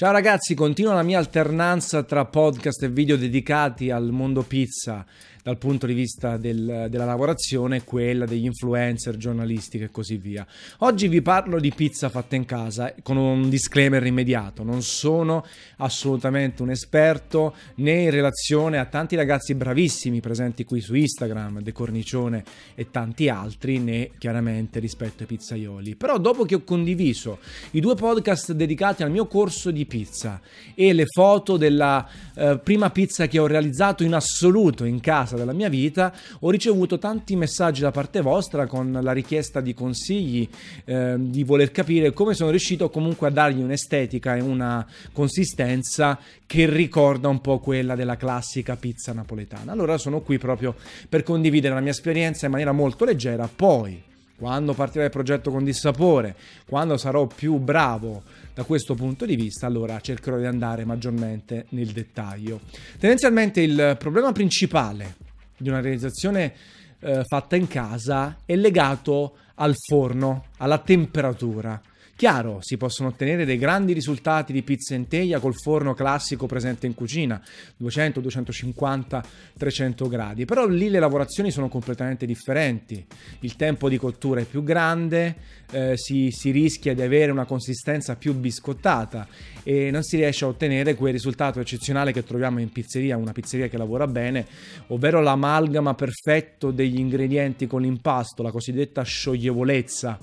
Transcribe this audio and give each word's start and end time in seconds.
Ciao 0.00 0.12
ragazzi, 0.12 0.54
continua 0.54 0.94
la 0.94 1.02
mia 1.02 1.18
alternanza 1.18 2.02
tra 2.04 2.24
podcast 2.24 2.84
e 2.84 2.88
video 2.88 3.18
dedicati 3.18 3.90
al 3.90 4.12
mondo 4.12 4.40
pizza 4.40 5.04
dal 5.42 5.58
punto 5.58 5.86
di 5.86 5.94
vista 5.94 6.36
del, 6.36 6.86
della 6.88 7.04
lavorazione 7.04 7.84
quella 7.84 8.26
degli 8.26 8.44
influencer, 8.44 9.16
giornalistiche 9.16 9.84
e 9.84 9.90
così 9.90 10.16
via. 10.16 10.46
Oggi 10.78 11.08
vi 11.08 11.22
parlo 11.22 11.58
di 11.58 11.72
pizza 11.74 12.08
fatta 12.08 12.36
in 12.36 12.44
casa 12.44 12.94
con 13.02 13.16
un 13.16 13.48
disclaimer 13.48 14.04
immediato, 14.04 14.62
non 14.62 14.82
sono 14.82 15.44
assolutamente 15.78 16.62
un 16.62 16.70
esperto 16.70 17.54
né 17.76 18.02
in 18.02 18.10
relazione 18.10 18.78
a 18.78 18.86
tanti 18.86 19.16
ragazzi 19.16 19.54
bravissimi 19.54 20.20
presenti 20.20 20.64
qui 20.64 20.80
su 20.80 20.94
Instagram, 20.94 21.60
De 21.60 21.72
Cornicione 21.72 22.44
e 22.74 22.90
tanti 22.90 23.28
altri, 23.28 23.78
né 23.78 24.10
chiaramente 24.18 24.78
rispetto 24.78 25.22
ai 25.22 25.26
pizzaioli. 25.26 25.96
Però 25.96 26.18
dopo 26.18 26.44
che 26.44 26.56
ho 26.56 26.64
condiviso 26.64 27.38
i 27.72 27.80
due 27.80 27.94
podcast 27.94 28.52
dedicati 28.52 29.02
al 29.02 29.10
mio 29.10 29.26
corso 29.26 29.70
di 29.70 29.86
pizza 29.90 30.40
e 30.76 30.92
le 30.92 31.06
foto 31.06 31.56
della 31.56 32.08
eh, 32.36 32.60
prima 32.62 32.90
pizza 32.90 33.26
che 33.26 33.40
ho 33.40 33.48
realizzato 33.48 34.04
in 34.04 34.14
assoluto 34.14 34.84
in 34.84 35.00
casa, 35.00 35.34
della 35.34 35.52
mia 35.52 35.68
vita, 35.68 36.14
ho 36.38 36.50
ricevuto 36.50 36.98
tanti 36.98 37.34
messaggi 37.34 37.80
da 37.80 37.90
parte 37.90 38.20
vostra 38.20 38.66
con 38.66 38.96
la 39.02 39.12
richiesta 39.12 39.60
di 39.60 39.74
consigli, 39.74 40.48
eh, 40.84 41.16
di 41.18 41.42
voler 41.42 41.72
capire 41.72 42.12
come 42.12 42.34
sono 42.34 42.50
riuscito 42.50 42.88
comunque 42.88 43.26
a 43.26 43.30
dargli 43.30 43.60
un'estetica 43.60 44.36
e 44.36 44.40
una 44.40 44.86
consistenza 45.12 46.18
che 46.46 46.70
ricorda 46.70 47.26
un 47.28 47.40
po' 47.40 47.58
quella 47.58 47.96
della 47.96 48.16
classica 48.16 48.76
pizza 48.76 49.12
napoletana. 49.12 49.72
Allora 49.72 49.98
sono 49.98 50.20
qui 50.20 50.38
proprio 50.38 50.74
per 51.08 51.24
condividere 51.24 51.74
la 51.74 51.80
mia 51.80 51.90
esperienza 51.90 52.46
in 52.46 52.52
maniera 52.52 52.72
molto 52.72 53.04
leggera, 53.04 53.48
poi 53.54 54.08
quando 54.40 54.72
partirà 54.72 55.04
il 55.04 55.10
progetto 55.10 55.50
con 55.50 55.64
dissapore, 55.64 56.34
quando 56.66 56.96
sarò 56.96 57.26
più 57.26 57.58
bravo 57.58 58.22
da 58.54 58.64
questo 58.64 58.94
punto 58.94 59.26
di 59.26 59.36
vista, 59.36 59.66
allora 59.66 60.00
cercherò 60.00 60.38
di 60.38 60.46
andare 60.46 60.86
maggiormente 60.86 61.66
nel 61.70 61.88
dettaglio. 61.88 62.60
Tendenzialmente 62.98 63.60
il 63.60 63.96
problema 63.98 64.32
principale 64.32 65.16
di 65.58 65.68
una 65.68 65.82
realizzazione 65.82 66.54
eh, 67.00 67.22
fatta 67.26 67.54
in 67.56 67.68
casa 67.68 68.38
è 68.46 68.56
legato 68.56 69.36
al 69.56 69.74
forno, 69.76 70.46
alla 70.56 70.78
temperatura. 70.78 71.78
Chiaro, 72.20 72.58
si 72.60 72.76
possono 72.76 73.08
ottenere 73.08 73.46
dei 73.46 73.56
grandi 73.56 73.94
risultati 73.94 74.52
di 74.52 74.62
pizza 74.62 74.94
in 74.94 75.08
teglia 75.08 75.38
col 75.38 75.54
forno 75.54 75.94
classico 75.94 76.44
presente 76.44 76.86
in 76.86 76.92
cucina, 76.92 77.40
200, 77.78 78.20
250, 78.20 79.24
300 79.56 80.06
gradi, 80.06 80.44
però 80.44 80.66
lì 80.66 80.90
le 80.90 80.98
lavorazioni 80.98 81.50
sono 81.50 81.70
completamente 81.70 82.26
differenti, 82.26 83.02
il 83.38 83.56
tempo 83.56 83.88
di 83.88 83.96
cottura 83.96 84.42
è 84.42 84.44
più 84.44 84.62
grande, 84.62 85.34
eh, 85.70 85.96
si, 85.96 86.30
si 86.30 86.50
rischia 86.50 86.92
di 86.92 87.00
avere 87.00 87.32
una 87.32 87.46
consistenza 87.46 88.16
più 88.16 88.34
biscottata 88.34 89.26
e 89.62 89.90
non 89.90 90.02
si 90.02 90.16
riesce 90.16 90.44
a 90.44 90.48
ottenere 90.48 90.96
quel 90.96 91.14
risultato 91.14 91.58
eccezionale 91.58 92.12
che 92.12 92.22
troviamo 92.22 92.60
in 92.60 92.70
pizzeria, 92.70 93.16
una 93.16 93.32
pizzeria 93.32 93.68
che 93.68 93.78
lavora 93.78 94.06
bene, 94.06 94.46
ovvero 94.88 95.22
l'amalgama 95.22 95.94
perfetto 95.94 96.70
degli 96.70 96.98
ingredienti 96.98 97.66
con 97.66 97.80
l'impasto, 97.80 98.42
la 98.42 98.50
cosiddetta 98.50 99.00
scioglievolezza 99.00 100.18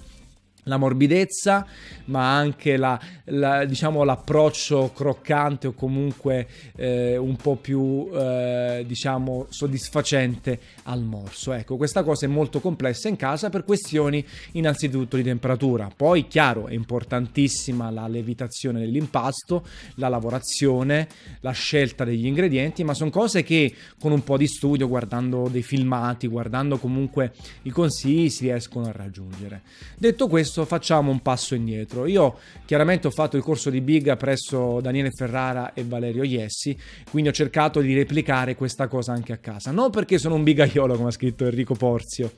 la 0.68 0.78
morbidezza, 0.78 1.66
ma 2.06 2.36
anche 2.36 2.78
la, 2.78 3.00
la, 3.26 3.66
diciamo, 3.66 4.04
l'approccio 4.04 4.92
croccante 4.94 5.68
o 5.68 5.74
comunque 5.74 6.48
eh, 6.76 7.18
un 7.18 7.36
po' 7.36 7.56
più 7.56 8.10
eh, 8.14 8.84
diciamo, 8.86 9.48
soddisfacente 9.50 10.60
al 10.84 11.04
morso. 11.04 11.54
Ecco, 11.54 11.78
questa 11.78 12.04
cosa 12.04 12.26
è 12.26 12.30
molto 12.30 12.60
complessa 12.60 13.08
in 13.08 13.16
casa 13.16 13.50
per 13.50 13.64
questioni 13.64 14.24
innanzitutto 14.54 15.16
di 15.16 15.24
temperatura. 15.24 15.90
Poi, 15.96 16.28
chiaro, 16.28 16.68
è 16.68 16.74
importantissima 16.74 17.90
la 17.90 18.08
levitazione 18.08 18.80
dell'impasto, 18.80 19.66
la 19.96 20.10
lavorazione, 20.10 21.08
la 21.42 21.52
scelta 21.52 22.04
degli 22.04 22.26
ingredienti, 22.26 22.84
ma 22.84 22.94
sono 22.94 23.10
cose 23.10 23.44
che 23.44 23.74
con 24.00 24.12
un 24.12 24.24
po' 24.24 24.38
di 24.38 24.48
studio, 24.48 24.88
guardando 24.88 25.48
dei 25.50 25.64
filmati, 25.64 26.28
guardando 26.28 26.78
comunque 26.78 27.34
i 27.64 27.70
consigli, 27.70 28.30
si 28.30 28.44
riescono 28.44 28.88
a 28.88 28.92
raggiungere. 28.92 29.62
Detto 29.98 30.28
questo, 30.28 30.57
adesso 30.58 30.66
facciamo 30.66 31.12
un 31.12 31.22
passo 31.22 31.54
indietro. 31.54 32.08
Io 32.08 32.38
chiaramente 32.66 33.08
ho 33.08 33.12
fatto 33.12 33.38
il 33.38 33.44
corso 33.44 33.70
di 33.70 33.82
Big 33.82 34.16
presso 34.18 34.80
Daniele 34.82 35.12
Ferrara 35.12 35.74
e 35.74 35.84
Valerio 35.84 36.24
Iessi, 36.24 36.76
quindi 37.12 37.30
ho 37.30 37.34
cercato 37.34 37.80
di 37.80 37.94
replicare 37.94 38.56
questa 38.56 38.88
cosa 38.88 39.14
anche 39.14 39.34
a 39.34 39.38
casa. 39.38 39.72
Non 39.72 39.92
perché 39.92 40.18
sono 40.18 40.36
un 40.36 40.44
bigaiolo, 40.44 40.96
come 40.96 41.10
ha 41.10 41.12
scritto 41.12 41.46
Enrico 41.46 41.76
Porzio, 41.76 42.32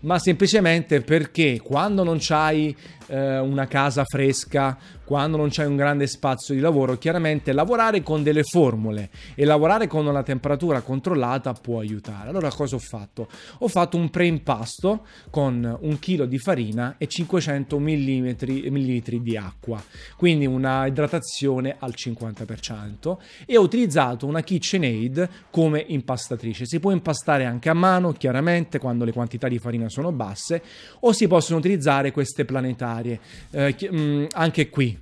ma 0.00 0.18
semplicemente 0.18 1.00
perché 1.00 1.60
quando 1.62 2.04
non 2.04 2.18
c'hai 2.20 2.76
eh, 3.06 3.38
una 3.38 3.66
casa 3.66 4.04
fresca, 4.04 4.76
quando 5.08 5.38
non 5.38 5.48
c'è 5.48 5.64
un 5.64 5.74
grande 5.74 6.06
spazio 6.06 6.52
di 6.52 6.60
lavoro, 6.60 6.98
chiaramente 6.98 7.54
lavorare 7.54 8.02
con 8.02 8.22
delle 8.22 8.42
formule 8.42 9.08
e 9.34 9.46
lavorare 9.46 9.86
con 9.86 10.06
una 10.06 10.22
temperatura 10.22 10.82
controllata 10.82 11.54
può 11.54 11.78
aiutare. 11.78 12.28
Allora 12.28 12.50
cosa 12.50 12.76
ho 12.76 12.78
fatto? 12.78 13.26
Ho 13.60 13.68
fatto 13.68 13.96
un 13.96 14.10
preimpasto 14.10 15.06
con 15.30 15.78
un 15.80 15.98
chilo 15.98 16.26
di 16.26 16.36
farina 16.36 16.96
e 16.98 17.06
500 17.06 17.78
ml 17.78 19.22
di 19.22 19.36
acqua, 19.38 19.82
quindi 20.18 20.44
una 20.44 20.84
idratazione 20.84 21.76
al 21.78 21.94
50% 21.96 23.16
e 23.46 23.56
ho 23.56 23.62
utilizzato 23.62 24.26
una 24.26 24.42
KitchenAid 24.42 25.28
come 25.48 25.82
impastatrice. 25.88 26.66
Si 26.66 26.80
può 26.80 26.90
impastare 26.90 27.46
anche 27.46 27.70
a 27.70 27.74
mano, 27.74 28.12
chiaramente, 28.12 28.78
quando 28.78 29.06
le 29.06 29.12
quantità 29.12 29.48
di 29.48 29.58
farina 29.58 29.88
sono 29.88 30.12
basse, 30.12 30.62
o 31.00 31.12
si 31.12 31.26
possono 31.26 31.58
utilizzare 31.58 32.12
queste 32.12 32.44
planetarie. 32.44 33.18
Eh, 33.52 33.74
mm, 33.90 34.26
anche 34.32 34.68
qui 34.68 34.96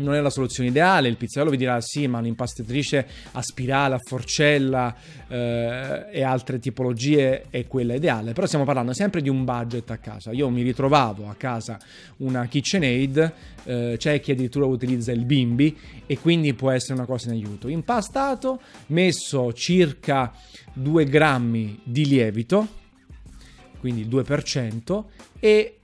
non 0.00 0.14
è 0.14 0.20
la 0.20 0.30
soluzione 0.30 0.68
ideale, 0.68 1.08
il 1.08 1.16
pizzaiolo 1.16 1.50
vi 1.50 1.56
dirà 1.56 1.80
sì, 1.80 2.06
ma 2.06 2.18
un'impastatrice 2.18 3.06
a 3.32 3.42
spirale, 3.42 3.94
a 3.94 3.98
forcella 3.98 4.94
eh, 5.28 6.06
e 6.10 6.22
altre 6.22 6.58
tipologie 6.58 7.44
è 7.50 7.66
quella 7.66 7.94
ideale, 7.94 8.32
però 8.32 8.46
stiamo 8.46 8.64
parlando 8.64 8.92
sempre 8.92 9.22
di 9.22 9.28
un 9.28 9.44
budget 9.44 9.90
a 9.90 9.98
casa. 9.98 10.32
Io 10.32 10.48
mi 10.50 10.62
ritrovavo 10.62 11.28
a 11.28 11.34
casa 11.34 11.78
una 12.18 12.46
KitchenAid, 12.46 13.32
eh, 13.64 13.94
c'è 13.98 14.20
chi 14.20 14.32
addirittura 14.32 14.66
utilizza 14.66 15.12
il 15.12 15.24
bimbi 15.24 15.76
e 16.06 16.18
quindi 16.18 16.54
può 16.54 16.70
essere 16.70 16.94
una 16.94 17.06
cosa 17.06 17.32
in 17.32 17.34
aiuto. 17.34 17.68
Impastato, 17.68 18.60
messo 18.88 19.52
circa 19.52 20.32
2 20.72 21.04
grammi 21.04 21.80
di 21.84 22.06
lievito, 22.06 22.66
quindi 23.78 24.02
il 24.02 24.08
2%, 24.08 25.04
e 25.38 25.79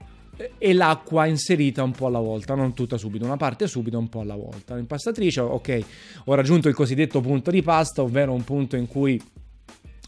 e 0.57 0.73
l'acqua 0.73 1.25
inserita 1.25 1.83
un 1.83 1.91
po' 1.91 2.07
alla 2.07 2.19
volta, 2.19 2.53
non 2.53 2.73
tutta 2.73 2.97
subito, 2.97 3.25
una 3.25 3.37
parte 3.37 3.67
subito, 3.67 3.97
un 3.97 4.09
po' 4.09 4.21
alla 4.21 4.35
volta. 4.35 4.75
L'impastatrice, 4.75 5.41
ok, 5.41 5.79
ho 6.25 6.33
raggiunto 6.33 6.67
il 6.67 6.75
cosiddetto 6.75 7.21
punto 7.21 7.51
di 7.51 7.61
pasta, 7.61 8.01
ovvero 8.01 8.33
un 8.33 8.43
punto 8.43 8.75
in 8.75 8.87
cui 8.87 9.21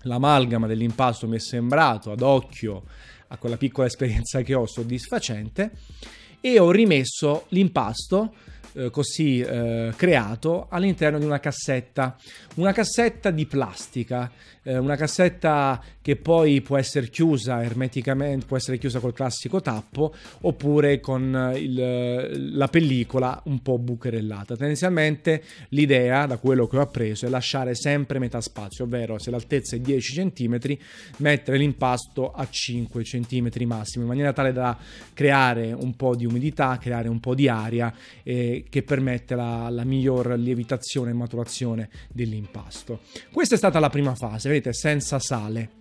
l'amalgama 0.03 0.67
dell'impasto 0.67 1.27
mi 1.27 1.35
è 1.35 1.39
sembrato 1.39 2.11
ad 2.11 2.21
occhio, 2.21 2.83
a 3.27 3.37
quella 3.37 3.57
piccola 3.57 3.87
esperienza 3.87 4.41
che 4.41 4.53
ho, 4.53 4.65
soddisfacente, 4.65 5.71
e 6.41 6.59
ho 6.59 6.71
rimesso 6.71 7.45
l'impasto 7.49 8.33
eh, 8.79 8.89
così 8.91 9.41
eh, 9.41 9.91
creato 9.95 10.67
all'interno 10.69 11.19
di 11.19 11.25
una 11.25 11.39
cassetta, 11.39 12.15
una 12.55 12.71
cassetta 12.71 13.29
di 13.29 13.45
plastica, 13.45 14.31
eh, 14.63 14.77
una 14.77 14.95
cassetta 14.95 15.81
che 16.01 16.15
poi 16.15 16.61
può 16.61 16.77
essere 16.77 17.09
chiusa 17.09 17.61
ermeticamente, 17.61 18.45
può 18.45 18.55
essere 18.55 18.77
chiusa 18.77 18.99
col 18.99 19.13
classico 19.13 19.61
tappo 19.61 20.13
oppure 20.41 20.99
con 20.99 21.53
il, 21.55 22.55
la 22.55 22.67
pellicola 22.67 23.41
un 23.45 23.61
po' 23.61 23.77
bucherellata. 23.77 24.55
Tendenzialmente 24.55 25.43
l'idea, 25.69 26.25
da 26.25 26.37
quello 26.37 26.67
che 26.67 26.77
ho 26.77 26.81
appreso, 26.81 27.25
è 27.25 27.29
lasciare 27.29 27.75
sempre 27.75 28.17
metà 28.17 28.39
spazio, 28.39 28.85
ovvero 28.85 29.19
se 29.19 29.29
l'altezza 29.29 29.75
è 29.75 29.79
10 29.79 30.31
cm, 30.31 30.77
mettere 31.17 31.57
l'impasto 31.57 32.31
a 32.31 32.47
5 32.49 33.03
cm 33.03 33.49
massimo, 33.65 34.03
in 34.03 34.09
maniera 34.09 34.33
tale 34.33 34.53
da 34.53 34.77
creare 35.13 35.73
un 35.73 35.95
po' 35.95 36.15
di 36.15 36.25
umidità, 36.25 36.77
creare 36.77 37.09
un 37.09 37.19
po' 37.19 37.35
di 37.35 37.47
aria 37.47 37.93
eh, 38.23 38.65
che 38.69 38.83
permette 38.83 39.35
la, 39.35 39.69
la 39.69 39.83
miglior 39.83 40.37
lievitazione 40.37 41.09
e 41.09 41.13
maturazione 41.13 41.89
dell'impasto. 42.09 42.99
Questa 43.31 43.55
è 43.55 43.57
stata 43.57 43.79
la 43.79 43.89
prima 43.89 44.15
fase, 44.15 44.49
vedete, 44.49 44.73
senza 44.73 45.19
sale. 45.19 45.71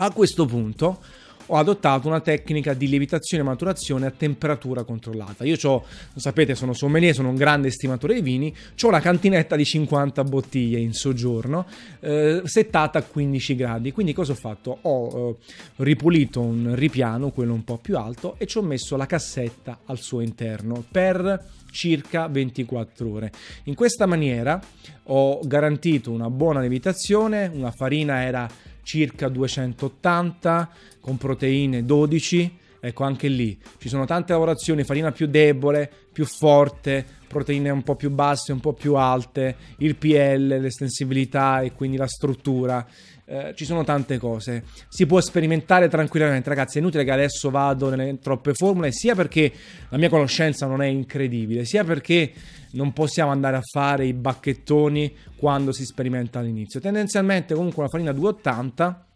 A 0.00 0.12
questo 0.12 0.46
punto 0.46 1.02
ho 1.50 1.56
adottato 1.56 2.08
una 2.08 2.20
tecnica 2.20 2.74
di 2.74 2.88
lievitazione 2.88 3.42
e 3.42 3.46
maturazione 3.46 4.06
a 4.06 4.10
temperatura 4.10 4.84
controllata. 4.84 5.44
Io 5.44 5.56
ho, 5.62 5.84
sapete, 6.14 6.54
sono 6.54 6.72
sommelier, 6.72 7.14
sono 7.14 7.28
un 7.30 7.36
grande 7.36 7.68
estimatore 7.68 8.14
di 8.14 8.20
vini, 8.20 8.54
ho 8.82 8.88
una 8.88 9.00
cantinetta 9.00 9.56
di 9.56 9.64
50 9.64 10.24
bottiglie 10.24 10.78
in 10.78 10.92
soggiorno, 10.92 11.66
eh, 12.00 12.42
settata 12.44 12.98
a 12.98 13.02
15 13.02 13.54
gradi. 13.54 13.92
Quindi 13.92 14.12
cosa 14.12 14.32
ho 14.32 14.36
fatto? 14.36 14.78
Ho 14.82 15.30
eh, 15.30 15.82
ripulito 15.82 16.40
un 16.40 16.74
ripiano, 16.74 17.30
quello 17.30 17.54
un 17.54 17.64
po' 17.64 17.78
più 17.78 17.96
alto, 17.96 18.34
e 18.38 18.46
ci 18.46 18.58
ho 18.58 18.62
messo 18.62 18.96
la 18.96 19.06
cassetta 19.06 19.80
al 19.86 19.98
suo 19.98 20.20
interno 20.20 20.84
per 20.90 21.56
circa 21.70 22.28
24 22.28 23.10
ore. 23.10 23.32
In 23.64 23.74
questa 23.74 24.06
maniera 24.06 24.60
ho 25.04 25.40
garantito 25.44 26.10
una 26.10 26.30
buona 26.30 26.60
lievitazione, 26.60 27.50
una 27.52 27.70
farina 27.70 28.22
era 28.22 28.48
circa 28.88 29.28
280 29.28 30.70
con 30.98 31.18
proteine 31.18 31.84
12 31.84 32.56
Ecco, 32.80 33.02
anche 33.02 33.26
lì. 33.26 33.58
Ci 33.78 33.88
sono 33.88 34.04
tante 34.04 34.32
lavorazioni, 34.32 34.84
farina 34.84 35.10
più 35.10 35.26
debole, 35.26 35.90
più 36.12 36.24
forte, 36.24 37.04
proteine 37.28 37.70
un 37.70 37.82
po' 37.82 37.94
più 37.94 38.10
basse, 38.10 38.52
un 38.52 38.60
po' 38.60 38.72
più 38.72 38.94
alte, 38.94 39.56
il 39.78 39.96
PL, 39.96 40.58
l'estensibilità 40.58 41.60
e 41.60 41.72
quindi 41.72 41.96
la 41.96 42.08
struttura. 42.08 42.84
Eh, 43.24 43.52
ci 43.54 43.66
sono 43.66 43.84
tante 43.84 44.18
cose. 44.18 44.64
Si 44.88 45.04
può 45.04 45.20
sperimentare 45.20 45.88
tranquillamente, 45.88 46.48
ragazzi. 46.48 46.78
È 46.78 46.80
inutile 46.80 47.04
che 47.04 47.10
adesso 47.12 47.50
vado 47.50 47.90
nelle 47.90 48.18
troppe 48.18 48.54
formule, 48.54 48.90
sia 48.90 49.14
perché 49.14 49.52
la 49.90 49.98
mia 49.98 50.08
conoscenza 50.08 50.66
non 50.66 50.82
è 50.82 50.86
incredibile, 50.86 51.64
sia 51.64 51.84
perché 51.84 52.32
non 52.72 52.92
possiamo 52.92 53.30
andare 53.30 53.56
a 53.56 53.62
fare 53.62 54.06
i 54.06 54.14
bacchettoni 54.14 55.14
quando 55.36 55.72
si 55.72 55.84
sperimenta 55.84 56.38
all'inizio. 56.38 56.80
Tendenzialmente, 56.80 57.54
comunque, 57.54 57.82
la 57.82 57.88
farina 57.88 58.12
280 58.12 59.07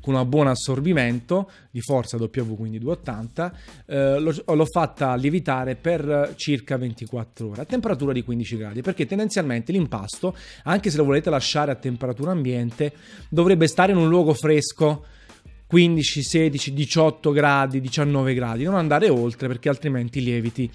con 0.00 0.14
un 0.14 0.28
buon 0.28 0.46
assorbimento 0.46 1.50
di 1.70 1.80
forza 1.80 2.16
W, 2.16 2.54
quindi 2.56 2.78
280, 2.78 3.58
eh, 3.86 4.18
l'ho, 4.18 4.32
l'ho, 4.46 4.66
fatta 4.66 5.14
lievitare 5.14 5.76
per 5.76 6.34
circa 6.36 6.76
24 6.76 7.48
ore 7.48 7.62
a 7.62 7.64
temperatura 7.64 8.12
di 8.12 8.22
15 8.22 8.56
gradi, 8.56 8.82
perché 8.82 9.06
tendenzialmente 9.06 9.72
l'impasto, 9.72 10.34
anche 10.64 10.90
se 10.90 10.96
lo 10.96 11.04
volete 11.04 11.30
lasciare 11.30 11.70
a 11.70 11.76
temperatura 11.76 12.30
ambiente, 12.30 12.92
dovrebbe 13.28 13.66
stare 13.66 13.92
in 13.92 13.98
un 13.98 14.08
luogo 14.08 14.34
fresco. 14.34 15.04
15, 15.68 16.22
16, 16.22 16.72
18 16.72 17.30
gradi, 17.30 17.82
19 17.82 18.32
gradi, 18.32 18.64
non 18.64 18.76
andare 18.76 19.10
oltre 19.10 19.48
perché 19.48 19.68
altrimenti 19.68 20.18
i 20.18 20.22
lieviti 20.22 20.70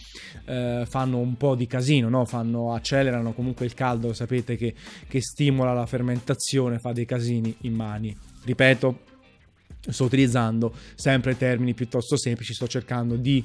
eh, 0.46 0.86
fanno 0.88 1.18
un 1.18 1.36
po' 1.36 1.56
di 1.56 1.66
casino, 1.66 2.10
no? 2.10 2.26
fanno, 2.26 2.76
accelerano 2.76 3.34
comunque 3.34 3.66
il 3.66 3.74
caldo, 3.74 4.14
sapete 4.14 4.56
che, 4.56 4.76
che 5.08 5.20
stimola 5.20 5.74
la 5.74 5.88
fermentazione, 5.88 6.78
fa 6.78 6.92
dei 6.92 7.06
casini 7.06 7.56
in 7.62 7.74
mani. 7.74 8.16
Ripeto, 8.44 9.00
sto 9.90 10.04
utilizzando 10.04 10.72
sempre 10.94 11.36
termini 11.38 11.74
piuttosto 11.74 12.16
semplici, 12.16 12.54
sto 12.54 12.68
cercando 12.68 13.16
di 13.16 13.44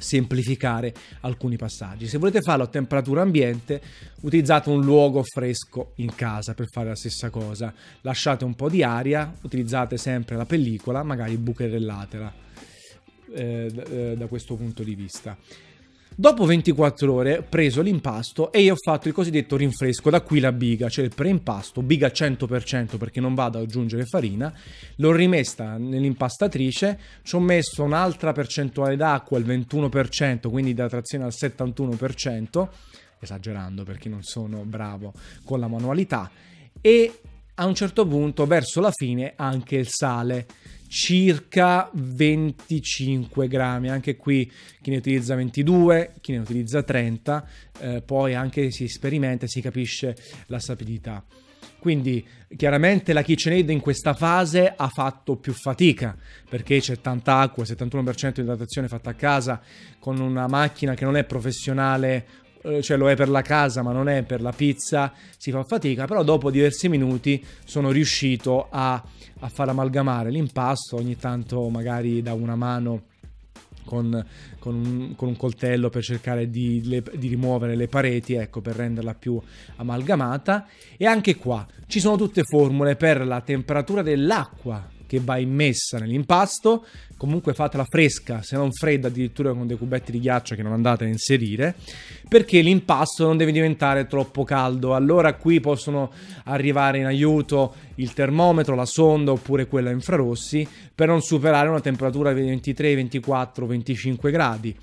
semplificare 0.00 0.92
alcuni 1.20 1.56
passaggi. 1.56 2.06
Se 2.06 2.18
volete 2.18 2.40
farlo 2.40 2.64
a 2.64 2.68
temperatura 2.68 3.22
ambiente, 3.22 3.80
utilizzate 4.22 4.70
un 4.70 4.82
luogo 4.82 5.22
fresco 5.22 5.92
in 5.96 6.14
casa 6.14 6.54
per 6.54 6.68
fare 6.68 6.88
la 6.88 6.96
stessa 6.96 7.30
cosa. 7.30 7.72
Lasciate 8.02 8.44
un 8.44 8.54
po' 8.54 8.68
di 8.68 8.82
aria, 8.82 9.32
utilizzate 9.42 9.96
sempre 9.96 10.36
la 10.36 10.46
pellicola, 10.46 11.02
magari 11.02 11.36
bucherellatela 11.36 12.34
eh, 13.32 13.72
eh 13.90 14.14
da 14.16 14.26
questo 14.26 14.56
punto 14.56 14.82
di 14.82 14.94
vista. 14.94 15.36
Dopo 16.14 16.44
24 16.44 17.12
ore 17.12 17.38
ho 17.38 17.44
preso 17.48 17.80
l'impasto 17.80 18.52
e 18.52 18.60
io 18.60 18.74
ho 18.74 18.76
fatto 18.76 19.08
il 19.08 19.14
cosiddetto 19.14 19.56
rinfresco, 19.56 20.10
da 20.10 20.20
qui 20.20 20.40
la 20.40 20.52
biga, 20.52 20.88
cioè 20.88 21.04
il 21.04 21.14
preimpasto, 21.14 21.82
biga 21.82 22.08
100% 22.08 22.98
perché 22.98 23.20
non 23.20 23.34
vado 23.34 23.58
ad 23.58 23.64
aggiungere 23.64 24.04
farina, 24.04 24.52
l'ho 24.96 25.12
rimessa 25.12 25.78
nell'impastatrice, 25.78 26.98
ci 27.22 27.36
ho 27.36 27.40
messo 27.40 27.82
un'altra 27.84 28.32
percentuale 28.32 28.96
d'acqua, 28.96 29.38
il 29.38 29.46
21%, 29.46 30.50
quindi 30.50 30.72
idratazione 30.72 31.24
al 31.24 31.32
71%, 31.34 32.68
esagerando 33.20 33.84
perché 33.84 34.08
non 34.10 34.22
sono 34.22 34.64
bravo 34.64 35.14
con 35.44 35.58
la 35.58 35.68
manualità, 35.68 36.30
e 36.82 37.20
a 37.54 37.66
un 37.66 37.74
certo 37.74 38.06
punto, 38.06 38.46
verso 38.46 38.80
la 38.80 38.90
fine, 38.90 39.34
anche 39.36 39.76
il 39.76 39.86
sale 39.88 40.46
circa 40.90 41.88
25 41.92 43.46
grammi. 43.46 43.88
Anche 43.88 44.16
qui 44.16 44.50
chi 44.82 44.90
ne 44.90 44.96
utilizza 44.96 45.36
22, 45.36 46.14
chi 46.20 46.32
ne 46.32 46.38
utilizza 46.38 46.82
30, 46.82 47.48
eh, 47.78 48.02
poi 48.02 48.34
anche 48.34 48.72
si 48.72 48.88
sperimenta 48.88 49.44
e 49.44 49.48
si 49.48 49.60
capisce 49.60 50.16
la 50.46 50.58
sapidità. 50.58 51.24
Quindi 51.78 52.26
chiaramente 52.56 53.12
la 53.12 53.22
KitchenAid 53.22 53.70
in 53.70 53.80
questa 53.80 54.14
fase 54.14 54.74
ha 54.76 54.88
fatto 54.88 55.36
più 55.36 55.52
fatica 55.52 56.16
perché 56.48 56.80
c'è 56.80 57.00
tanta 57.00 57.38
acqua, 57.38 57.62
71% 57.62 58.32
di 58.32 58.40
idratazione 58.40 58.88
fatta 58.88 59.10
a 59.10 59.14
casa 59.14 59.62
con 60.00 60.18
una 60.18 60.48
macchina 60.48 60.94
che 60.94 61.04
non 61.04 61.16
è 61.16 61.24
professionale 61.24 62.26
cioè 62.80 62.96
lo 62.96 63.08
è 63.08 63.16
per 63.16 63.28
la 63.28 63.42
casa 63.42 63.82
ma 63.82 63.92
non 63.92 64.08
è 64.08 64.22
per 64.22 64.42
la 64.42 64.52
pizza, 64.52 65.12
si 65.36 65.50
fa 65.50 65.64
fatica, 65.64 66.06
però 66.06 66.22
dopo 66.22 66.50
diversi 66.50 66.88
minuti 66.88 67.44
sono 67.64 67.90
riuscito 67.90 68.66
a, 68.70 69.02
a 69.40 69.48
far 69.48 69.68
amalgamare 69.68 70.30
l'impasto, 70.30 70.96
ogni 70.96 71.16
tanto 71.16 71.68
magari 71.68 72.22
da 72.22 72.34
una 72.34 72.56
mano 72.56 73.02
con, 73.84 74.24
con, 74.58 74.74
un, 74.74 75.14
con, 75.16 75.28
un, 75.28 75.36
coltello 75.36 75.88
per 75.88 76.02
cercare 76.02 76.48
di, 76.50 76.82
le, 76.84 77.02
di, 77.14 77.28
rimuovere 77.28 77.74
le 77.74 77.88
pareti, 77.88 78.34
ecco, 78.34 78.60
per 78.60 78.76
renderla 78.76 79.14
più 79.14 79.40
amalgamata. 79.76 80.66
E 80.96 81.06
anche 81.06 81.36
qua 81.36 81.66
ci 81.86 81.98
sono 81.98 82.16
tutte 82.16 82.44
formule 82.44 82.94
per 82.94 83.26
la 83.26 83.40
temperatura 83.40 84.02
dell'acqua 84.02 84.98
che 85.10 85.18
va 85.18 85.38
immessa 85.38 85.98
nell'impasto. 85.98 86.86
Comunque 87.16 87.52
fatela 87.52 87.84
fresca, 87.84 88.42
se 88.42 88.54
non 88.54 88.70
fredda, 88.70 89.08
addirittura 89.08 89.52
con 89.52 89.66
dei 89.66 89.76
cubetti 89.76 90.12
di 90.12 90.20
ghiaccio 90.20 90.54
che 90.54 90.62
non 90.62 90.72
andate 90.72 91.02
a 91.02 91.08
inserire, 91.08 91.74
perché 92.28 92.60
l'impasto 92.60 93.26
non 93.26 93.36
deve 93.36 93.50
diventare 93.50 94.06
troppo 94.06 94.44
caldo. 94.44 94.94
Allora 94.94 95.34
qui 95.34 95.58
possono 95.58 96.12
arrivare 96.44 96.98
in 96.98 97.06
aiuto 97.06 97.74
il 97.96 98.12
termometro, 98.12 98.76
la 98.76 98.86
sonda 98.86 99.32
oppure 99.32 99.66
quella 99.66 99.90
infrarossi 99.90 100.66
per 100.94 101.08
non 101.08 101.22
superare 101.22 101.68
una 101.68 101.80
temperatura 101.80 102.32
di 102.32 102.42
23, 102.42 102.94
24, 102.94 103.66
25 103.66 104.30
gradi. 104.30 104.78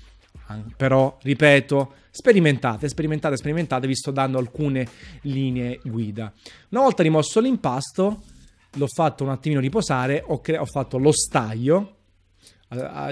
Però, 0.76 1.18
ripeto, 1.22 1.94
sperimentate, 2.10 2.86
sperimentate, 2.86 3.36
sperimentate, 3.36 3.86
vi 3.86 3.94
sto 3.94 4.10
dando 4.10 4.36
alcune 4.36 4.86
linee 5.22 5.80
guida. 5.82 6.30
Una 6.68 6.82
volta 6.82 7.02
rimosso 7.02 7.40
l'impasto, 7.40 8.22
l'ho 8.78 8.86
fatto 8.86 9.24
un 9.24 9.30
attimino 9.30 9.60
riposare, 9.60 10.22
ho, 10.24 10.40
cre- 10.40 10.58
ho 10.58 10.64
fatto 10.64 10.96
lo 10.96 11.12
staglio 11.12 11.96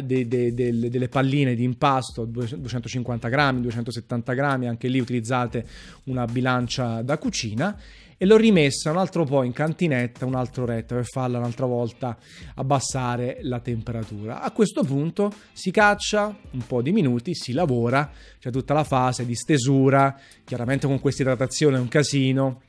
de, 0.02 0.28
de, 0.28 0.54
de, 0.54 0.90
delle 0.90 1.08
palline 1.08 1.54
di 1.54 1.64
impasto 1.64 2.26
250 2.26 3.28
grammi, 3.28 3.62
270 3.62 4.32
grammi, 4.34 4.68
anche 4.68 4.88
lì 4.88 5.00
utilizzate 5.00 5.66
una 6.04 6.26
bilancia 6.26 7.00
da 7.02 7.16
cucina 7.16 7.78
e 8.18 8.24
l'ho 8.24 8.36
rimessa 8.36 8.90
un 8.90 8.96
altro 8.96 9.24
po' 9.24 9.42
in 9.42 9.52
cantinetta, 9.52 10.24
un 10.24 10.34
altro 10.34 10.64
retto 10.64 10.94
per 10.94 11.04
farla 11.04 11.38
un'altra 11.38 11.66
volta 11.66 12.16
abbassare 12.54 13.38
la 13.42 13.60
temperatura. 13.60 14.40
A 14.40 14.52
questo 14.52 14.82
punto 14.84 15.32
si 15.52 15.70
caccia 15.70 16.34
un 16.50 16.66
po' 16.66 16.80
di 16.80 16.92
minuti, 16.92 17.34
si 17.34 17.52
lavora, 17.52 18.10
c'è 18.38 18.50
tutta 18.50 18.72
la 18.72 18.84
fase 18.84 19.26
di 19.26 19.34
stesura, 19.34 20.18
chiaramente 20.44 20.86
con 20.86 20.98
questa 20.98 21.22
idratazione 21.22 21.76
è 21.76 21.80
un 21.80 21.88
casino, 21.88 22.62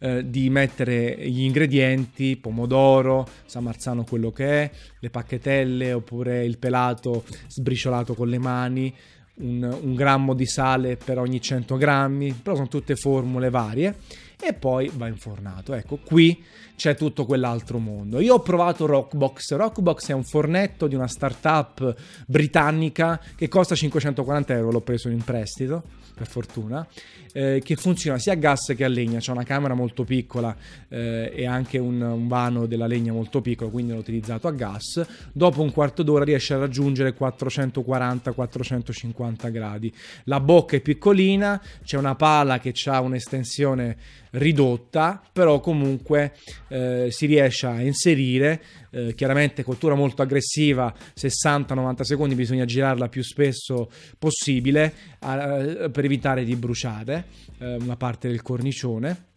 eh, 0.00 0.28
di 0.28 0.50
mettere 0.50 1.16
gli 1.28 1.42
ingredienti, 1.42 2.36
pomodoro, 2.36 3.28
samarzano 3.44 4.04
quello 4.04 4.30
che 4.30 4.62
è, 4.62 4.70
le 4.98 5.10
pacchetelle 5.10 5.92
oppure 5.92 6.44
il 6.44 6.58
pelato 6.58 7.24
sbriciolato 7.48 8.14
con 8.14 8.28
le 8.28 8.38
mani, 8.38 8.94
un, 9.34 9.78
un 9.82 9.94
grammo 9.94 10.34
di 10.34 10.46
sale 10.46 10.96
per 10.96 11.18
ogni 11.18 11.40
100 11.40 11.76
grammi, 11.76 12.32
però 12.32 12.56
sono 12.56 12.68
tutte 12.68 12.96
formule 12.96 13.50
varie 13.50 13.94
e 14.40 14.54
poi 14.54 14.90
va 14.94 15.06
infornato. 15.06 15.74
Ecco, 15.74 15.98
qui 16.02 16.42
c'è 16.76 16.96
tutto 16.96 17.26
quell'altro 17.26 17.78
mondo. 17.78 18.20
Io 18.20 18.34
ho 18.34 18.40
provato 18.40 18.86
Rockbox. 18.86 19.54
Rockbox 19.54 20.08
è 20.08 20.12
un 20.12 20.24
fornetto 20.24 20.86
di 20.86 20.94
una 20.94 21.08
startup 21.08 21.94
britannica 22.26 23.20
che 23.36 23.48
costa 23.48 23.74
540 23.74 24.54
euro, 24.54 24.70
l'ho 24.70 24.80
preso 24.80 25.08
in 25.08 25.22
prestito 25.22 25.82
per 26.20 26.28
fortuna, 26.28 26.86
eh, 27.32 27.62
che 27.64 27.76
funziona 27.76 28.18
sia 28.18 28.32
a 28.32 28.36
gas 28.36 28.74
che 28.76 28.84
a 28.84 28.88
legna, 28.88 29.20
c'è 29.20 29.32
una 29.32 29.44
camera 29.44 29.72
molto 29.72 30.04
piccola 30.04 30.54
eh, 30.88 31.32
e 31.34 31.46
anche 31.46 31.78
un, 31.78 32.02
un, 32.02 32.28
vano 32.28 32.66
della 32.66 32.86
legna 32.86 33.10
molto 33.10 33.40
piccolo, 33.40 33.70
quindi 33.70 33.92
l'ho 33.92 33.98
utilizzato 33.98 34.46
a 34.46 34.52
gas. 34.52 35.02
Dopo 35.32 35.62
un 35.62 35.72
quarto 35.72 36.02
d'ora 36.02 36.24
riesce 36.24 36.52
a 36.52 36.58
raggiungere 36.58 37.16
440-450 37.16 39.50
gradi. 39.50 39.90
La 40.24 40.40
bocca 40.40 40.76
è 40.76 40.80
piccolina, 40.80 41.58
c'è 41.82 41.96
una 41.96 42.16
pala 42.16 42.58
che 42.58 42.74
ha 42.84 43.00
un'estensione 43.00 43.96
ridotta, 44.32 45.20
però 45.32 45.60
comunque 45.60 46.34
eh, 46.68 47.08
si 47.10 47.26
riesce 47.26 47.66
a 47.66 47.80
inserire 47.80 48.62
eh, 48.90 49.14
chiaramente 49.14 49.62
cottura 49.62 49.94
molto 49.94 50.22
aggressiva 50.22 50.94
60-90 51.18 52.02
secondi 52.02 52.34
bisogna 52.34 52.64
girarla 52.64 53.08
più 53.08 53.22
spesso 53.22 53.90
possibile 54.18 54.92
eh, 55.20 55.90
per 55.90 56.04
evitare 56.04 56.44
di 56.44 56.56
bruciare 56.56 57.24
eh, 57.58 57.76
una 57.76 57.96
parte 57.96 58.28
del 58.28 58.42
cornicione. 58.42 59.28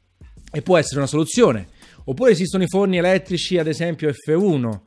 E 0.56 0.62
può 0.62 0.78
essere 0.78 0.98
una 0.98 1.08
soluzione. 1.08 1.68
Oppure 2.06 2.32
esistono 2.32 2.64
i 2.64 2.68
forni 2.68 2.98
elettrici 2.98 3.58
ad 3.58 3.66
esempio 3.66 4.12
F1 4.12 4.80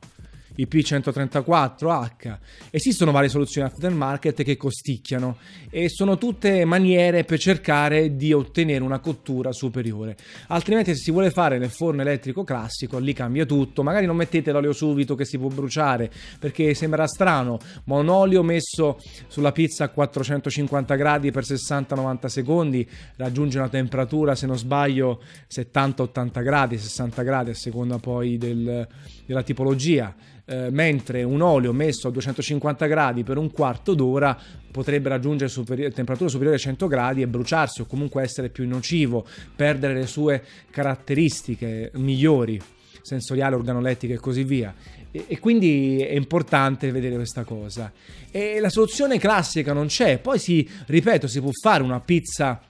IP134H. 0.57 2.37
Esistono 2.71 3.11
varie 3.11 3.29
soluzioni 3.29 3.67
aftermarket 3.67 4.43
che 4.43 4.57
costicchiano 4.57 5.37
e 5.69 5.89
sono 5.89 6.17
tutte 6.17 6.65
maniere 6.65 7.23
per 7.23 7.39
cercare 7.39 8.15
di 8.15 8.33
ottenere 8.33 8.83
una 8.83 8.99
cottura 8.99 9.51
superiore. 9.51 10.15
Altrimenti 10.47 10.95
se 10.95 11.01
si 11.01 11.11
vuole 11.11 11.29
fare 11.29 11.57
nel 11.57 11.69
forno 11.69 12.01
elettrico 12.01 12.43
classico 12.43 12.97
lì 12.97 13.13
cambia 13.13 13.45
tutto, 13.45 13.83
magari 13.83 14.05
non 14.05 14.15
mettete 14.15 14.51
l'olio 14.51 14.73
subito 14.73 15.15
che 15.15 15.25
si 15.25 15.37
può 15.37 15.49
bruciare 15.49 16.09
perché 16.39 16.73
sembra 16.73 17.07
strano, 17.07 17.59
ma 17.85 17.97
un 17.97 18.09
olio 18.09 18.43
messo 18.43 18.99
sulla 19.27 19.51
pizza 19.51 19.85
a 19.85 19.89
450 19.89 20.95
gradi 20.95 21.31
per 21.31 21.43
60-90 21.43 22.25
secondi 22.25 22.87
raggiunge 23.15 23.57
una 23.57 23.69
temperatura 23.69 24.35
se 24.35 24.47
non 24.47 24.57
sbaglio 24.57 25.21
70-80 25.51 26.43
gradi, 26.43 26.77
60 26.77 27.23
gradi 27.23 27.49
a 27.51 27.55
seconda 27.55 27.97
poi 27.97 28.37
del, 28.37 28.87
della 29.25 29.43
tipologia 29.43 30.15
eh, 30.49 30.69
mentre 30.71 31.23
un 31.23 31.41
olio 31.41 31.73
messo 31.73 32.07
a 32.07 32.11
250 32.11 32.85
gradi 32.85 33.23
per 33.23 33.37
un 33.37 33.51
quarto 33.51 33.93
d'ora 33.93 34.37
potrebbe 34.71 35.09
raggiungere 35.09 35.49
superi- 35.49 35.91
temperature 35.91 36.29
superiori 36.29 36.57
a 36.57 36.61
100 36.61 36.87
gradi 36.87 37.21
e 37.21 37.27
bruciarsi 37.27 37.81
o 37.81 37.85
comunque 37.85 38.23
essere 38.23 38.47
più 38.49 38.65
nocivo, 38.65 39.25
perdere 39.55 39.93
le 39.93 40.07
sue 40.07 40.41
caratteristiche 40.69 41.91
migliori 41.95 42.61
sensoriale, 43.01 43.55
organolettica 43.55 44.13
e 44.13 44.17
così 44.17 44.43
via. 44.43 44.73
E, 45.11 45.25
e, 45.27 45.39
quindi 45.39 46.01
è 46.01 46.13
importante 46.13 46.91
vedere 46.91 47.15
questa 47.15 47.43
cosa. 47.43 47.91
E 48.31 48.59
la 48.59 48.69
soluzione 48.69 49.17
classica 49.17 49.73
non 49.73 49.87
c'è. 49.87 50.19
Poi 50.19 50.39
si, 50.39 50.67
ripeto, 50.85 51.27
si 51.27 51.39
può 51.39 51.51
fare 51.61 51.83
una 51.83 51.99
pizza 51.99 52.61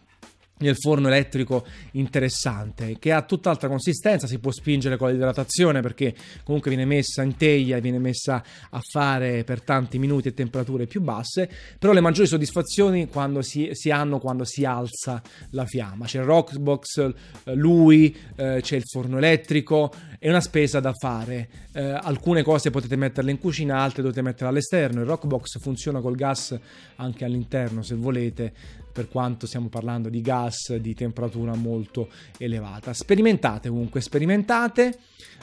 nel 0.59 0.75
forno 0.77 1.07
elettrico 1.07 1.65
interessante 1.91 2.97
che 2.99 3.11
ha 3.11 3.21
tutt'altra 3.21 3.67
consistenza 3.67 4.27
si 4.27 4.39
può 4.39 4.51
spingere 4.51 4.97
con 4.97 5.11
l'idratazione 5.11 5.81
perché 5.81 6.15
comunque 6.43 6.71
viene 6.71 6.85
messa 6.85 7.21
in 7.23 7.35
teglia 7.35 7.77
e 7.77 7.81
viene 7.81 7.99
messa 7.99 8.43
a 8.69 8.81
fare 8.81 9.43
per 9.43 9.61
tanti 9.61 9.99
minuti 9.99 10.29
a 10.29 10.31
temperature 10.31 10.87
più 10.87 11.01
basse 11.01 11.49
però 11.77 11.93
le 11.93 12.01
maggiori 12.01 12.27
soddisfazioni 12.27 13.07
quando 13.07 13.41
si, 13.41 13.69
si 13.73 13.91
hanno 13.91 14.19
quando 14.19 14.43
si 14.43 14.65
alza 14.65 15.21
la 15.51 15.65
fiamma. 15.65 16.05
C'è 16.05 16.19
il 16.19 16.25
Rockbox 16.25 17.13
lui 17.53 18.15
eh, 18.35 18.59
c'è 18.61 18.75
il 18.75 18.83
forno 18.85 19.17
elettrico 19.17 19.91
è 20.19 20.29
una 20.29 20.41
spesa 20.41 20.79
da 20.79 20.93
fare. 20.93 21.49
Eh, 21.73 21.81
alcune 21.81 22.41
cose 22.41 22.71
potete 22.71 22.95
metterle 22.95 23.31
in 23.31 23.37
cucina 23.37 23.79
altre 23.79 24.01
dovete 24.01 24.21
metterle 24.21 24.49
all'esterno. 24.49 25.01
Il 25.01 25.07
Rockbox 25.07 25.59
funziona 25.59 25.99
col 25.99 26.15
gas 26.15 26.57
anche 26.95 27.25
all'interno 27.25 27.83
se 27.83 27.95
volete 27.95 28.53
per 28.97 29.09
quanto 29.09 29.45
stiamo 29.45 29.67
parlando 29.67 30.09
di 30.09 30.21
gas 30.21 30.75
di 30.75 30.95
temperatura 30.95 31.53
molto 31.53 32.09
elevata. 32.39 32.93
Sperimentate 32.93 33.69
comunque, 33.69 34.01
sperimentate 34.01 34.97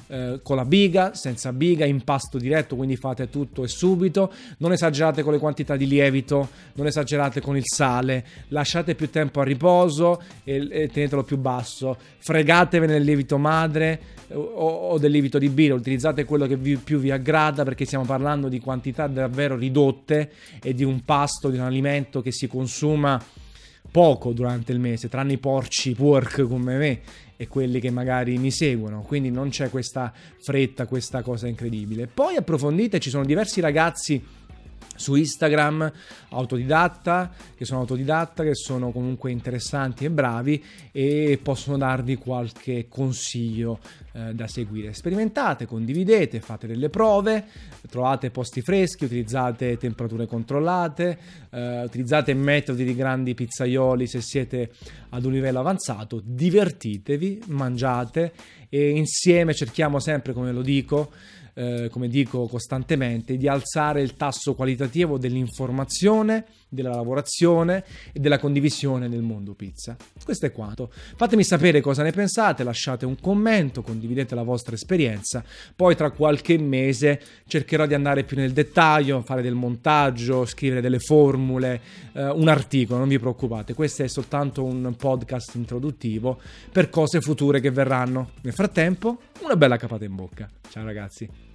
eh, 0.08 0.40
con 0.42 0.56
la 0.56 0.64
biga, 0.64 1.14
senza 1.14 1.52
biga, 1.52 1.84
impasto 1.84 2.36
diretto, 2.36 2.74
quindi 2.74 2.96
fate 2.96 3.30
tutto 3.30 3.62
e 3.62 3.68
subito. 3.68 4.32
Non 4.58 4.72
esagerate 4.72 5.22
con 5.22 5.32
le 5.32 5.38
quantità 5.38 5.76
di 5.76 5.86
lievito, 5.86 6.48
non 6.72 6.88
esagerate 6.88 7.40
con 7.40 7.56
il 7.56 7.62
sale, 7.64 8.26
lasciate 8.48 8.96
più 8.96 9.08
tempo 9.08 9.40
a 9.40 9.44
riposo 9.44 10.20
e, 10.42 10.66
e 10.68 10.88
tenetelo 10.88 11.22
più 11.22 11.36
basso. 11.38 11.96
Fregatevene 12.18 12.94
del 12.94 13.04
lievito 13.04 13.38
madre 13.38 14.00
o, 14.32 14.40
o 14.40 14.98
del 14.98 15.12
lievito 15.12 15.38
di 15.38 15.48
birra, 15.48 15.74
utilizzate 15.74 16.24
quello 16.24 16.48
che 16.48 16.56
vi, 16.56 16.76
più 16.76 16.98
vi 16.98 17.12
aggrada 17.12 17.62
perché 17.62 17.84
stiamo 17.84 18.04
parlando 18.04 18.48
di 18.48 18.58
quantità 18.58 19.06
davvero 19.06 19.54
ridotte 19.54 20.32
e 20.60 20.74
di 20.74 20.82
un 20.82 21.04
pasto, 21.04 21.50
di 21.50 21.56
un 21.56 21.62
alimento 21.62 22.20
che 22.20 22.32
si 22.32 22.48
consuma 22.48 23.42
poco 23.90 24.32
durante 24.32 24.72
il 24.72 24.80
mese, 24.80 25.08
tranne 25.08 25.34
i 25.34 25.38
porci 25.38 25.92
pork 25.92 26.42
come 26.42 26.76
me 26.76 27.00
e 27.36 27.48
quelli 27.48 27.80
che 27.80 27.90
magari 27.90 28.38
mi 28.38 28.50
seguono, 28.50 29.02
quindi 29.02 29.30
non 29.30 29.50
c'è 29.50 29.70
questa 29.70 30.12
fretta, 30.40 30.86
questa 30.86 31.22
cosa 31.22 31.46
incredibile. 31.46 32.06
Poi 32.06 32.36
approfondite, 32.36 33.00
ci 33.00 33.10
sono 33.10 33.24
diversi 33.24 33.60
ragazzi 33.60 34.22
su 34.94 35.14
Instagram 35.14 35.90
autodidatta 36.30 37.32
che 37.56 37.64
sono 37.64 37.80
autodidatta 37.80 38.42
che 38.42 38.54
sono 38.54 38.90
comunque 38.90 39.30
interessanti 39.30 40.04
e 40.04 40.10
bravi 40.10 40.62
e 40.92 41.38
possono 41.42 41.76
darvi 41.76 42.16
qualche 42.16 42.86
consiglio 42.88 43.78
eh, 44.12 44.34
da 44.34 44.46
seguire. 44.46 44.92
Sperimentate 44.92 45.66
condividete 45.66 46.40
fate 46.40 46.66
delle 46.66 46.88
prove 46.88 47.44
trovate 47.90 48.30
posti 48.30 48.60
freschi 48.62 49.04
utilizzate 49.04 49.76
temperature 49.76 50.26
controllate 50.26 51.18
eh, 51.50 51.82
utilizzate 51.82 52.34
metodi 52.34 52.84
di 52.84 52.94
grandi 52.94 53.34
pizzaioli 53.34 54.06
se 54.06 54.20
siete 54.20 54.70
ad 55.10 55.24
un 55.24 55.32
livello 55.32 55.60
avanzato 55.60 56.20
divertitevi 56.24 57.42
mangiate 57.48 58.32
e 58.68 58.90
insieme 58.90 59.54
cerchiamo 59.54 59.98
sempre 59.98 60.32
come 60.32 60.52
lo 60.52 60.62
dico 60.62 61.12
eh, 61.54 61.88
come 61.90 62.08
dico 62.08 62.46
costantemente, 62.46 63.36
di 63.36 63.48
alzare 63.48 64.02
il 64.02 64.14
tasso 64.14 64.54
qualitativo 64.54 65.18
dell'informazione, 65.18 66.44
della 66.74 66.94
lavorazione 66.94 67.84
e 68.12 68.20
della 68.20 68.38
condivisione 68.38 69.08
nel 69.08 69.22
mondo 69.22 69.54
pizza. 69.54 69.96
Questo 70.22 70.46
è 70.46 70.52
quanto. 70.52 70.90
Fatemi 71.16 71.44
sapere 71.44 71.80
cosa 71.80 72.02
ne 72.02 72.12
pensate, 72.12 72.64
lasciate 72.64 73.06
un 73.06 73.18
commento, 73.20 73.82
condividete 73.82 74.34
la 74.34 74.42
vostra 74.42 74.74
esperienza, 74.74 75.44
poi 75.74 75.96
tra 75.96 76.10
qualche 76.10 76.58
mese 76.58 77.20
cercherò 77.46 77.86
di 77.86 77.94
andare 77.94 78.24
più 78.24 78.36
nel 78.36 78.52
dettaglio, 78.52 79.22
fare 79.22 79.42
del 79.42 79.54
montaggio, 79.54 80.44
scrivere 80.44 80.80
delle 80.80 80.98
formule, 80.98 81.80
eh, 82.12 82.28
un 82.28 82.48
articolo, 82.48 82.98
non 82.98 83.08
vi 83.08 83.18
preoccupate, 83.18 83.74
questo 83.74 84.02
è 84.02 84.08
soltanto 84.08 84.64
un 84.64 84.94
podcast 84.96 85.54
introduttivo 85.54 86.40
per 86.70 86.90
cose 86.90 87.20
future 87.20 87.60
che 87.60 87.70
verranno. 87.70 88.30
Nel 88.42 88.52
frattempo, 88.52 89.20
una 89.42 89.56
bella 89.56 89.76
capata 89.76 90.04
in 90.04 90.14
bocca. 90.14 90.48
Ciao 90.70 90.84
ragazzi. 90.84 91.53